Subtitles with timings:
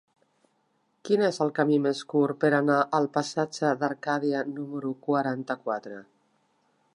[1.09, 6.01] Quin és el camí més curt per anar al passatge d'Arcadia número quaranta-quatre?